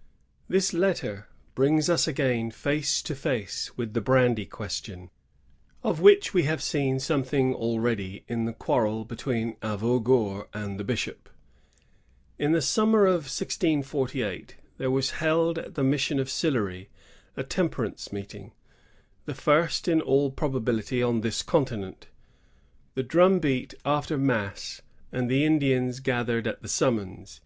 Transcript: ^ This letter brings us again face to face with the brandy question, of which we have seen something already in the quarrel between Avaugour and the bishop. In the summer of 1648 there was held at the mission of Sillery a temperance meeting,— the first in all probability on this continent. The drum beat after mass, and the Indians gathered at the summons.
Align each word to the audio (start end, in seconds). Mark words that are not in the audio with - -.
^ 0.00 0.02
This 0.48 0.72
letter 0.72 1.28
brings 1.54 1.90
us 1.90 2.08
again 2.08 2.50
face 2.52 3.02
to 3.02 3.14
face 3.14 3.76
with 3.76 3.92
the 3.92 4.00
brandy 4.00 4.46
question, 4.46 5.10
of 5.82 6.00
which 6.00 6.32
we 6.32 6.44
have 6.44 6.62
seen 6.62 6.98
something 6.98 7.54
already 7.54 8.24
in 8.26 8.46
the 8.46 8.54
quarrel 8.54 9.04
between 9.04 9.56
Avaugour 9.60 10.48
and 10.54 10.80
the 10.80 10.84
bishop. 10.84 11.28
In 12.38 12.52
the 12.52 12.62
summer 12.62 13.04
of 13.04 13.28
1648 13.28 14.56
there 14.78 14.90
was 14.90 15.10
held 15.20 15.58
at 15.58 15.74
the 15.74 15.84
mission 15.84 16.18
of 16.18 16.28
Sillery 16.30 16.88
a 17.36 17.42
temperance 17.42 18.10
meeting,— 18.10 18.52
the 19.26 19.34
first 19.34 19.86
in 19.86 20.00
all 20.00 20.30
probability 20.30 21.02
on 21.02 21.20
this 21.20 21.42
continent. 21.42 22.06
The 22.94 23.02
drum 23.02 23.38
beat 23.38 23.74
after 23.84 24.16
mass, 24.16 24.80
and 25.12 25.30
the 25.30 25.44
Indians 25.44 26.00
gathered 26.00 26.46
at 26.46 26.62
the 26.62 26.68
summons. 26.68 27.42